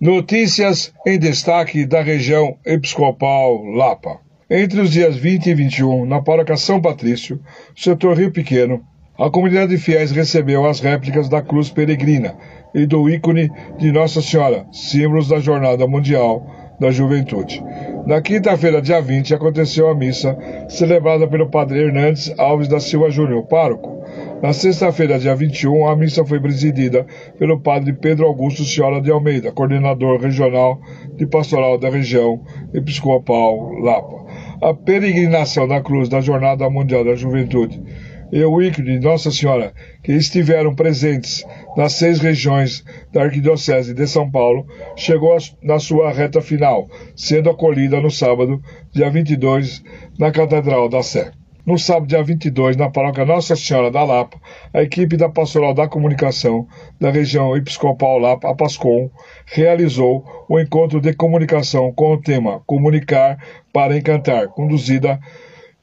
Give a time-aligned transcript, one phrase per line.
[0.00, 4.20] Notícias em destaque da região episcopal Lapa.
[4.48, 7.40] Entre os dias 20 e 21, na paróquia São Patrício,
[7.76, 8.80] setor Rio Pequeno,
[9.18, 12.36] a comunidade de fiéis recebeu as réplicas da cruz peregrina
[12.72, 16.46] e do ícone de Nossa Senhora, símbolos da Jornada Mundial
[16.78, 17.60] da Juventude.
[18.06, 20.38] Na quinta-feira, dia 20, aconteceu a missa
[20.68, 23.97] celebrada pelo padre Hernandes Alves da Silva Júnior, pároco.
[24.40, 27.04] Na sexta-feira, dia 21, a missa foi presidida
[27.40, 30.80] pelo padre Pedro Augusto Ciola de Almeida, coordenador regional
[31.16, 34.24] de pastoral da região episcopal Lapa.
[34.62, 37.82] A peregrinação da cruz da Jornada Mundial da Juventude
[38.30, 39.72] e o ícone de Nossa Senhora,
[40.04, 41.44] que estiveram presentes
[41.76, 46.86] nas seis regiões da Arquidiocese de São Paulo, chegou na sua reta final,
[47.16, 49.82] sendo acolhida no sábado, dia 22,
[50.16, 51.32] na Catedral da Sé.
[51.68, 54.40] No sábado, dia 22, na paróquia Nossa Senhora da Lapa,
[54.72, 56.66] a equipe da Pastoral da Comunicação
[56.98, 59.10] da região episcopal Lapa, a PASCOM,
[59.44, 63.36] realizou o encontro de comunicação com o tema Comunicar
[63.70, 65.20] para Encantar, conduzida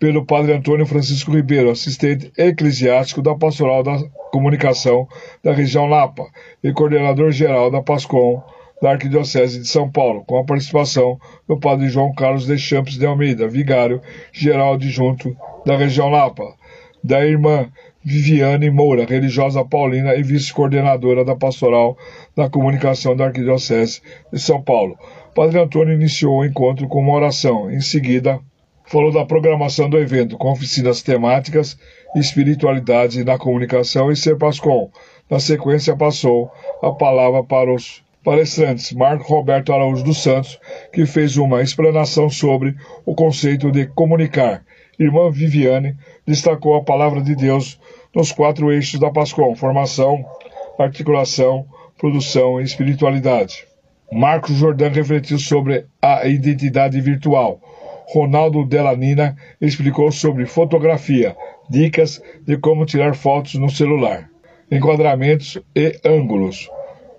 [0.00, 3.98] pelo Padre Antônio Francisco Ribeiro, assistente eclesiástico da Pastoral da
[4.32, 5.06] Comunicação
[5.44, 6.26] da região Lapa
[6.64, 8.42] e coordenador-geral da PASCOM
[8.80, 13.06] da Arquidiocese de São Paulo, com a participação do Padre João Carlos de Champs de
[13.06, 14.00] Almeida, vigário
[14.32, 16.54] geral adjunto da região Lapa,
[17.02, 17.68] da irmã
[18.04, 21.96] Viviane Moura, religiosa paulina e vice-coordenadora da Pastoral
[22.36, 24.00] da Comunicação da Arquidiocese
[24.32, 24.96] de São Paulo.
[25.34, 27.70] Padre Antônio iniciou o encontro com uma oração.
[27.70, 28.38] Em seguida,
[28.86, 31.76] falou da programação do evento, com oficinas temáticas,
[32.14, 34.90] espiritualidade na comunicação e Pascom.
[35.28, 40.58] Na sequência, passou a palavra para os palestrantes Marco Roberto Araújo dos Santos,
[40.92, 42.74] que fez uma explanação sobre
[43.04, 44.64] o conceito de comunicar.
[44.98, 45.94] Irmã Viviane
[46.26, 47.78] destacou a palavra de Deus
[48.12, 50.24] nos quatro eixos da Pascom: formação,
[50.76, 53.64] articulação, produção e espiritualidade.
[54.12, 57.60] Marcos Jordan refletiu sobre a identidade virtual
[58.08, 61.36] Ronaldo Delanina explicou sobre fotografia,
[61.68, 64.28] dicas de como tirar fotos no celular,
[64.70, 66.68] enquadramentos e ângulos.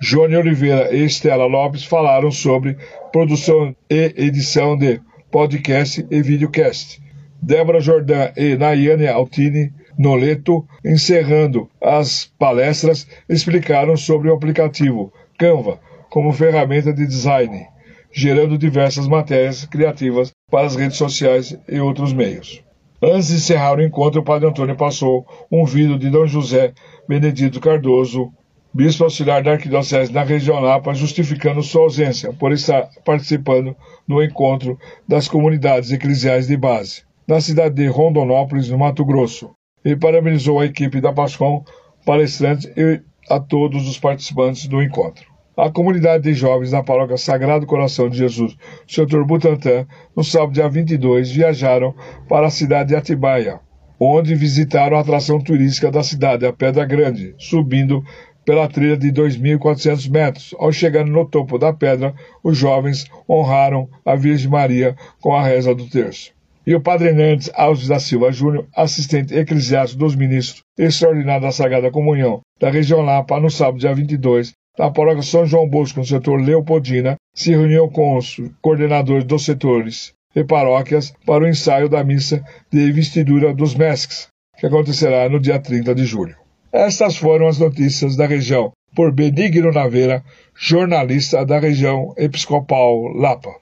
[0.00, 2.76] Johnny Oliveira e Estela Lopes falaram sobre
[3.12, 5.00] produção e edição de
[5.30, 7.00] podcast e videocast.
[7.40, 16.32] Débora Jordan e Nayane Altini Noleto, encerrando as palestras, explicaram sobre o aplicativo Canva como
[16.32, 17.66] ferramenta de design
[18.12, 22.62] gerando diversas matérias criativas para as redes sociais e outros meios.
[23.02, 26.72] Antes de encerrar o encontro, o Padre Antônio passou um vídeo de Dom José
[27.08, 28.32] Benedito Cardoso,
[28.78, 33.74] bispo auxiliar da Arquidiocese na região Lapa, justificando sua ausência por estar participando
[34.06, 39.50] no encontro das comunidades eclesiais de base, na cidade de Rondonópolis, no Mato Grosso,
[39.84, 41.64] e parabenizou a equipe da PASCOM,
[42.06, 45.26] palestrantes e a todos os participantes do encontro.
[45.56, 48.56] A comunidade de jovens na paróquia Sagrado Coração de Jesus,
[48.86, 49.24] Sr.
[49.26, 51.96] Butantã, no sábado dia 22, viajaram
[52.28, 53.58] para a cidade de Atibaia,
[54.00, 58.04] onde visitaram a atração turística da cidade, a Pedra Grande, subindo
[58.48, 60.54] pela trilha de 2.400 metros.
[60.58, 65.74] Ao chegar no topo da pedra, os jovens honraram a Virgem Maria com a reza
[65.74, 66.32] do terço.
[66.66, 71.90] E o Padre Hernandes Alves da Silva Júnior, assistente eclesiástico dos ministros extraordinário da Sagrada
[71.90, 76.40] Comunhão da região Lapa, no sábado dia 22, da paróquia São João Bosco, no setor
[76.40, 82.42] Leopoldina, se reuniu com os coordenadores dos setores e paróquias para o ensaio da missa
[82.72, 84.28] de investidura dos MESCs,
[84.58, 86.47] que acontecerá no dia 30 de julho.
[86.72, 90.22] Estas foram as notícias da região por Benigno Naveira,
[90.54, 93.58] jornalista da região episcopal Lapa.